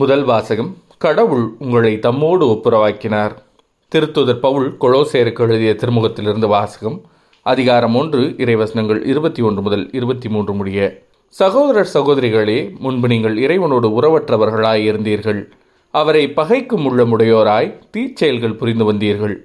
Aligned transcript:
முதல் 0.00 0.24
வாசகம் 0.24 0.70
கடவுள் 0.98 1.44
உங்களை 1.58 1.92
தம்மோடு 1.96 2.44
ஒப்புரவாக்கினார். 2.54 3.32
திருத்துதர் 3.92 4.40
பவுல் 4.42 4.66
கொலோசேருக்கு 4.80 5.42
எழுதிய 5.46 5.70
திருமுகத்திலிருந்து 5.80 6.48
வாசகம் 6.54 6.98
அதிகாரம் 7.46 7.94
ஒன்று 7.94 8.22
இறைவசனங்கள் 8.44 9.00
இருபத்தி 9.12 9.42
ஒன்று 9.42 9.62
முதல் 9.62 9.84
இருபத்தி 9.92 10.28
மூன்று 10.28 10.54
முடிய 10.54 10.88
சகோதரர் 11.34 11.90
சகோதரிகளே 11.94 12.58
முன்பு 12.78 13.08
நீங்கள் 13.08 13.36
இறைவனோடு 13.38 13.90
உறவற்றவர்களாய் 13.98 14.84
இருந்தீர்கள். 14.90 15.40
அவரை 15.94 16.24
பகைக்கும் 16.36 16.86
உள்ளமுடையோராய் 16.90 17.74
தீச்செயல்கள் 17.96 18.58
புரிந்து 18.62 18.86
வந்தீர்கள். 18.92 19.36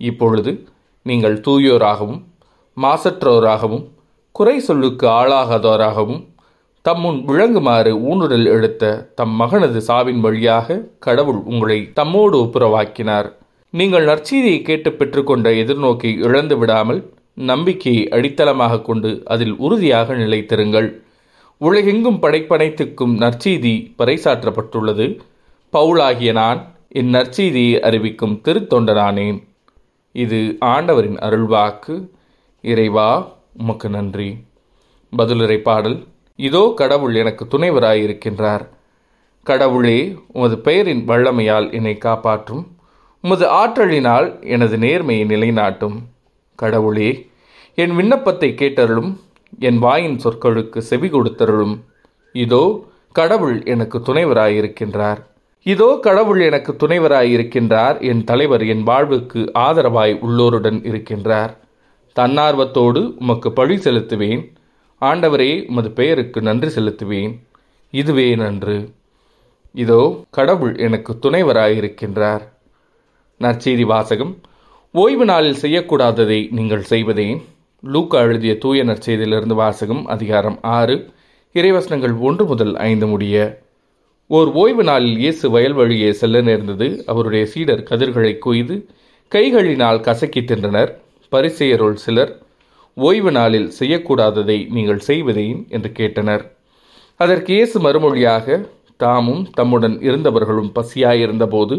இப்பொழுது 0.00 0.54
நீங்கள் 1.02 1.42
தூயோராகவும் 1.48 2.22
மாசற்றோராகவும் 2.76 3.84
குறை 4.36 4.58
சொல்லுக்கு 4.60 5.06
ஆளாகாதோராகவும் 5.18 6.22
தம்முன் 6.86 7.16
விளங்குமாறு 7.28 7.92
ஊனுடல் 8.08 8.46
எடுத்த 8.46 9.10
தம் 9.14 9.32
மகனது 9.40 9.80
சாவின் 9.86 10.20
வழியாக 10.20 10.76
கடவுள் 10.98 11.40
உங்களை 11.44 11.78
தம்மோடு 12.00 12.36
ஒப்புரவாக்கினார். 12.44 13.28
நீங்கள் 13.70 14.04
நற்செய்தியை 14.04 14.62
கேட்டு 14.62 14.90
பெற்றுக்கொண்ட 14.90 15.46
எதிர்நோக்கை 15.62 16.12
இழந்து 16.18 16.58
விடாமல் 16.58 17.00
நம்பிக்கையை 17.34 18.08
அடித்தளமாக 18.08 18.82
கொண்டு 18.82 19.22
அதில் 19.24 19.56
உறுதியாக 19.56 20.14
நிலைத்திருங்கள். 20.14 20.88
உலகெங்கும் 21.60 22.22
படைப்பனைத்துக்கும் 22.22 23.14
நற்செய்தி 23.22 23.74
பறைசாற்றப்பட்டுள்ளது. 23.98 25.06
பவுலாகிய 25.72 26.32
நான் 26.32 26.60
என் 26.88 27.14
நற்செய்தியை 27.14 27.80
அறிவிக்கும் 27.80 28.40
திருத்தொண்டனானேன். 28.44 29.38
இது 30.12 30.56
ஆண்டவரின் 30.60 31.18
அருள்வாக்கு. 31.28 31.96
இறைவா 32.62 33.10
உமக்கு 33.58 33.88
நன்றி. 33.88 34.30
பதிலுரை 35.16 35.58
பாடல் 35.58 35.98
இதோ 36.36 36.72
கடவுள் 36.76 37.14
எனக்கு 37.14 37.44
துணைவராயிருக்கின்றார். 37.44 38.64
கடவுளே 39.42 40.16
உமது 40.26 40.58
பெயரின் 40.58 41.08
வல்லமையால் 41.08 41.72
என்னை 41.72 41.98
காப்பாற்றும். 41.98 42.66
உமது 43.20 43.46
ஆற்றலினால் 43.46 44.42
எனது 44.42 44.76
நேர்மையை 44.76 45.24
நிலைநாட்டும். 45.32 45.96
கடவுளே 46.54 47.30
என் 47.74 47.94
விண்ணப்பத்தை 47.94 48.54
கேட்டருளும். 48.58 49.16
என் 49.58 49.78
வாயின் 49.78 50.18
சொற்களுக்கு 50.18 50.78
செவி 50.78 51.08
கொடுத்தருளும். 51.08 51.78
இதோ 52.32 52.84
கடவுள் 53.12 53.64
எனக்கு 53.64 53.98
துணைவராயிருக்கின்றார். 53.98 55.20
இதோ 55.62 55.98
கடவுள் 56.02 56.40
எனக்கு 56.40 56.72
துணைவராயிருக்கின்றார். 56.72 58.00
என் 58.00 58.24
தலைவர் 58.24 58.66
என் 58.66 58.82
வாழ்வுக்கு 58.82 59.52
ஆதரவாய் 59.58 60.14
உள்ளோருடன் 60.18 60.80
இருக்கின்றார். 60.82 61.52
தன்னார்வத்தோடு 62.16 63.14
உமக்கு 63.18 63.52
பழி 63.52 63.76
செலுத்துவேன். 63.76 64.55
ஆண்டவரே 65.00 65.68
உமது 65.68 65.90
பெயருக்கு 65.90 66.42
நன்றி 66.42 66.68
செலுத்துவேன். 66.68 67.40
இதுவே 67.90 68.34
நன்று. 68.34 68.94
இதோ 69.72 70.24
கடவுள் 70.30 70.78
எனக்கு 70.78 71.18
துணைவராயிருக்கின்றார். 71.22 72.40
நற்செய்தி 73.40 73.82
வாசகம். 73.82 74.40
ஓய்வு 74.92 75.24
நாளில் 75.24 75.60
செய்யக்கூடாததை 75.62 76.50
நீங்கள் 76.50 76.82
செய்வதேன் 76.82 77.44
லூக்கா 77.80 78.20
எழுதிய 78.20 78.58
தூய 78.58 78.84
நற்செய்தியிலிருந்து 78.84 79.54
வாசகம் 79.54 80.06
அதிகாரம் 80.06 80.58
ஆறு 80.62 81.10
இறைவசனங்கள் 81.54 82.18
ஒன்று 82.18 82.46
முதல் 82.46 82.76
ஐந்து 82.76 83.06
முடிய. 83.06 83.64
ஓர் 84.26 84.48
ஓய்வு 84.52 84.84
நாளில் 84.84 85.18
இயேசு 85.18 85.50
வயல் 85.50 85.72
வழியே 85.72 86.12
செல்ல 86.12 86.40
நேர்ந்தது. 86.40 87.04
அவருடைய 87.06 87.46
சீடர் 87.46 87.82
கதிர்களை 87.82 88.38
கொய்து 88.38 88.88
கைகளினால் 89.34 90.00
கசக்கி 90.00 90.44
தின்றனர். 90.44 91.02
பரிசெயருள் 91.32 91.92
சிலர் 91.92 92.45
ஓய்வு 92.96 93.30
நாளில் 93.30 93.66
செய்யக்கூடாததை 93.78 94.56
நீங்கள் 94.76 95.00
செய்வதேன் 95.06 95.58
என்று 95.68 95.90
கேட்டனர். 95.98 96.44
அதற்கு 97.20 97.50
இயேசு 97.56 97.76
மறுமொழியாக 97.86 98.56
தாமும் 98.96 99.42
தம்முடன் 99.58 99.96
இருந்தவர்களும் 100.06 100.70
பசியாயிருந்தபோது 100.76 101.76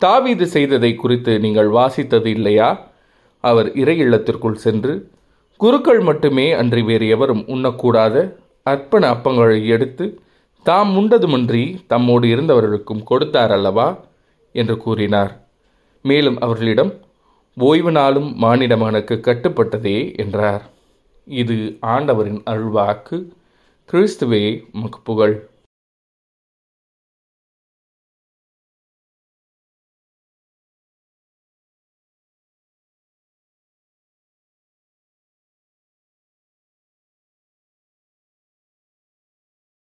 தாவீது 0.00 0.46
செய்ததை 0.46 0.90
குறித்து 0.94 1.32
நீங்கள் 1.44 1.70
வாசித்தது 1.78 2.30
இல்லையா 2.36 2.68
அவர் 3.44 3.68
இறை 3.82 3.96
இல்லத்திற்குள் 4.04 4.62
சென்று 4.64 4.94
குருக்கள் 5.60 6.02
மட்டுமே 6.08 6.46
அன்றி 6.60 6.82
வேறு 6.82 7.08
எவரும் 7.16 7.42
உண்ணக்கூடாத 7.54 8.16
அர்ப்பண 8.66 9.02
அப்பங்களை 9.14 9.58
எடுத்து 9.76 10.06
தாம் 10.66 10.92
உண்டதுமன்றி 11.00 11.64
தம்மோடு 11.92 12.26
இருந்தவர்களுக்கும் 12.34 13.02
கொடுத்தார் 13.10 13.54
அல்லவா 13.56 13.88
என்று 14.54 14.76
கூறினார். 14.84 15.32
மேலும் 16.04 16.38
அவர்களிடம் 16.40 16.92
ஓய்வு 17.56 17.90
நாளும் 17.90 18.36
மானிடமானுக்கு 18.40 19.20
கட்டுப்பட்டதே 19.20 20.16
என்றார். 20.16 20.70
இது 21.24 21.76
ஆண்டவரின் 21.80 22.42
அருள்வாக்கு. 22.46 23.28
கிறிஸ்துவே 23.92 24.64
உமக்கு 24.72 25.00
புகழ். 25.00 25.48